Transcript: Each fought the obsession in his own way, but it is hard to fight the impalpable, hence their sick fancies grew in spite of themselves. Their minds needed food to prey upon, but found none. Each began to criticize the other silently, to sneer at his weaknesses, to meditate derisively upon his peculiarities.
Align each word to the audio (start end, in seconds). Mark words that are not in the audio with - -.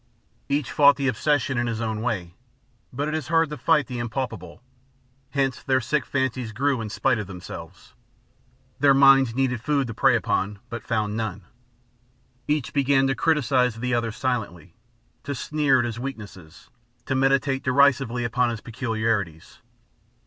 Each 0.49 0.71
fought 0.71 0.95
the 0.95 1.07
obsession 1.07 1.59
in 1.59 1.67
his 1.67 1.79
own 1.79 2.01
way, 2.01 2.33
but 2.91 3.07
it 3.07 3.13
is 3.13 3.27
hard 3.27 3.51
to 3.51 3.57
fight 3.57 3.85
the 3.85 3.99
impalpable, 3.99 4.63
hence 5.29 5.61
their 5.61 5.79
sick 5.79 6.07
fancies 6.07 6.53
grew 6.53 6.81
in 6.81 6.89
spite 6.89 7.19
of 7.19 7.27
themselves. 7.27 7.93
Their 8.79 8.95
minds 8.95 9.35
needed 9.35 9.61
food 9.61 9.85
to 9.85 9.93
prey 9.93 10.15
upon, 10.15 10.57
but 10.71 10.87
found 10.87 11.15
none. 11.15 11.43
Each 12.47 12.73
began 12.73 13.05
to 13.05 13.13
criticize 13.15 13.75
the 13.75 13.93
other 13.93 14.11
silently, 14.11 14.73
to 15.23 15.35
sneer 15.35 15.77
at 15.77 15.85
his 15.85 15.99
weaknesses, 15.99 16.71
to 17.05 17.13
meditate 17.13 17.61
derisively 17.61 18.23
upon 18.23 18.49
his 18.49 18.59
peculiarities. 18.61 19.59